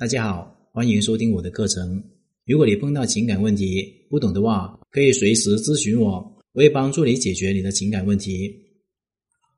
[0.00, 2.02] 大家好，欢迎收听我的课程。
[2.46, 6.12] 如果你碰到情感问题不懂的话，可以随时咨询我，
[6.54, 8.50] 我会帮助你解决你的情感问题。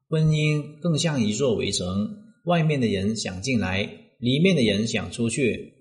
[0.08, 1.86] 婚姻更像一座围城，
[2.46, 5.74] 外面的人想进来，里面的人想出去。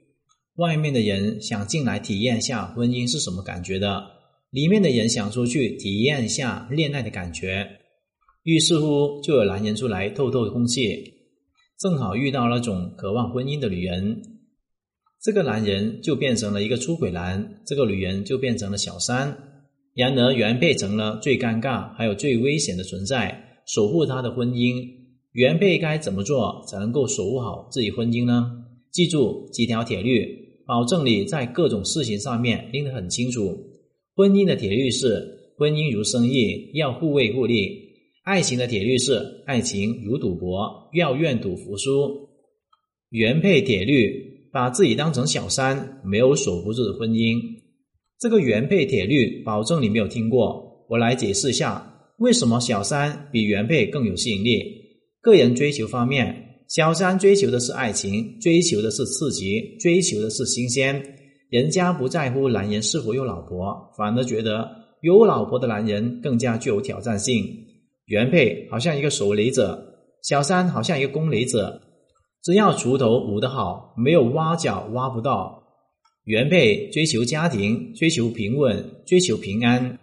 [0.57, 4.03] 外面的人想进来体验一下婚姻是什么感觉的，
[4.51, 7.67] 里面的人想出去体验一下恋爱的感觉。
[8.43, 11.15] 于是乎，就有男人出来透透空气，
[11.79, 14.21] 正好遇到那种渴望婚姻的女人。
[15.23, 19.37] 这个男人就变成了一个出轨男，这个女人就变成了小三。
[19.93, 24.83] 然而，原配成了最尴尬还有最危险的存在，守护他的婚姻。
[25.33, 28.51] 原配该怎么做才能够守护好自己婚姻呢？
[28.91, 30.25] 记住几条铁律，
[30.65, 33.55] 保证你在各种事情上面拎得很清楚。
[34.15, 37.67] 婚姻的铁律是：婚姻如生意，要互惠互利；
[38.23, 42.27] 爱情的铁律是：爱情如赌博，要愿赌服输。
[43.11, 44.30] 原配铁律。
[44.51, 47.39] 把自己当成小三，没有守不住的婚姻。
[48.19, 50.85] 这个原配铁律，保证你没有听过。
[50.89, 54.61] 我来解释一下，为什么小三比原配更有吸引力。
[55.21, 56.35] 个人追求方面，
[56.67, 61.01] 小三追求的是爱情，追求的是刺激，追求的是新鲜。
[61.49, 64.69] 人家不在乎男人是否有老婆，反而觉得
[65.01, 67.45] 有老婆的男人更加具有挑战性。
[68.05, 69.81] 原配好像一个守雷者，
[70.23, 71.81] 小三好像一个攻雷者。
[72.43, 75.61] 只要锄头舞得好，没有挖角挖不到。
[76.23, 79.99] 原配追求家庭，追求平稳，追求平安。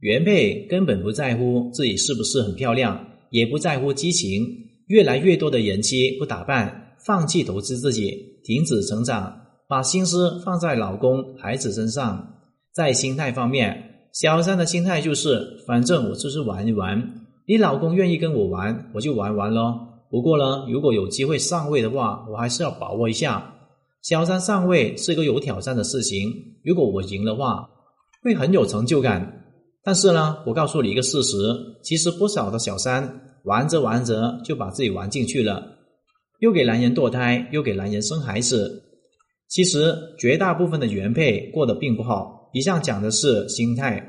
[0.00, 4.46] 原配根本不在乎自己是不是很漂亮，也不在乎激情。
[4.86, 12.34] 越来越多的人妻不打扮，放弃投资自己，停止成长，把心思放在老公、孩子身上。
[12.72, 19.87] 在心态方面，小三的心态就是：反正我就是玩一玩，你老公愿意跟我玩，我就玩玩咯。
[20.10, 23.54] 不过呢，如果有机会上位的话，我还是要把握一下。
[24.02, 26.32] 小三上位是一个有挑战的事情，
[26.64, 27.68] 如果我赢的话，
[28.22, 29.44] 会很有成就感。
[29.82, 31.36] 但是呢，我告诉你一个事实，
[31.82, 35.62] 其实不少的小三玩着玩着就把自己玩进去了，
[36.40, 38.82] 又给男人堕胎，又给男人生孩子。
[39.48, 42.50] 其实绝大部分的原配过得并不好。
[42.52, 44.02] 以上讲的是心态，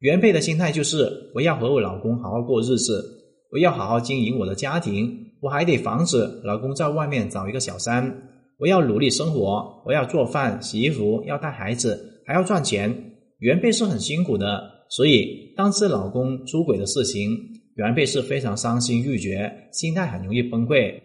[0.00, 3.04] 原配的心态就是我要和我老公好好过日子，
[3.52, 5.25] 我要好好经营我的家庭。
[5.46, 8.12] 我还得防止老公在外面找一个小三。
[8.58, 12.92] 我要努力生活，我要做饭、洗衣服，要带孩子，还要赚钱。
[13.38, 17.30] 原配是很辛苦的，所以当知老公出轨的事情，
[17.76, 21.00] 原配是非常伤心欲绝，心态很容易崩溃。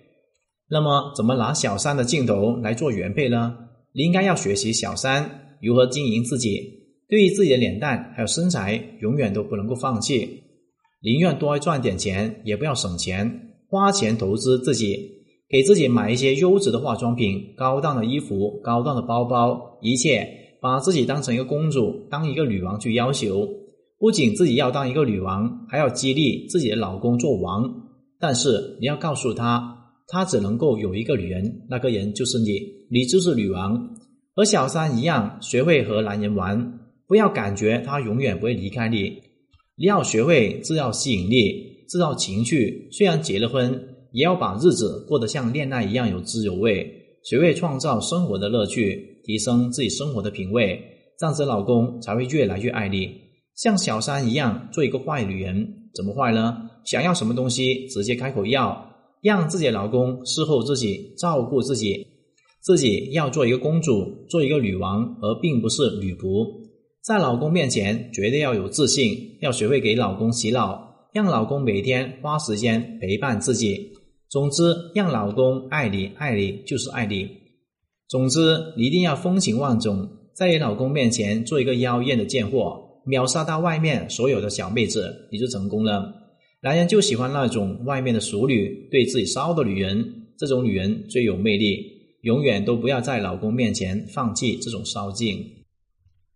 [0.68, 3.56] 那么，怎么拿小三的镜头来做原配呢？
[3.94, 6.68] 你应该要学习小三如何经营自己，
[7.08, 10.42] 对于自己的脸蛋还有身材，永远都不能够放弃，
[11.04, 13.50] 宁愿多赚点钱，也不要省钱。
[13.72, 15.00] 花钱投资自己，
[15.48, 20.28] 给自己买一些优质的化妆品、高档的衣服、高档的包包，一切
[20.60, 23.48] 把自己当成一个公主、当一个女王去要求。
[23.98, 27.64] 不仅自己要当一个女王，还要激励自己的老公做王。
[28.20, 29.74] 但是你要告诉他，
[30.10, 33.96] 他只能够有一个女人，那个人就是你，你就是女王。
[34.36, 36.78] 和小三一样，学会和男人玩，
[37.08, 39.14] 不要感觉他永远不会离开你。
[39.78, 41.71] 你要学会制造吸引力。
[41.92, 43.78] 制造情趣，虽然结了婚，
[44.14, 46.90] 也要把日子过得像恋爱一样有滋有味。
[47.26, 50.82] 学会创造生活的乐趣，提升自己生活的品味，
[51.20, 53.10] 这样子老公才会越来越爱你。
[53.56, 56.60] 像小三一样做一个坏女人，怎么坏呢？
[56.86, 58.90] 想要什么东西直接开口要，
[59.22, 62.08] 让自己的老公伺候自己，照顾自己，
[62.62, 66.48] 自己要做一个公主，做一个女王，而并不是女仆。
[67.04, 70.91] 在老公面前绝对要有自信，要学会给老公洗脑。
[71.14, 73.92] 让老公每天花时间陪伴自己。
[74.30, 77.30] 总之，让老公爱你，爱你就是爱你。
[78.08, 78.40] 总之，
[78.78, 86.14] 一定要风情万种，在你老公面前做一个妖艳的贱货，秒杀他外面所有的小妹子，你就成功了。
[86.62, 92.00] 男人就喜欢那种外面的熟女，对自己骚的女人，这种女人最有魅力。
[92.22, 95.44] 永远都不要在老公面前放弃这种骚劲。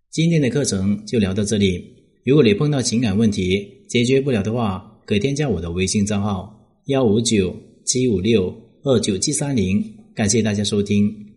[0.10, 1.80] 今天的课程就聊到这里。
[2.26, 6.56] 如果你碰到情感问题，解决不了的话，可添加我的微信账号
[6.86, 8.54] 幺五九七五六
[8.84, 9.84] 二九七三零。
[10.14, 11.35] 感谢大家收听。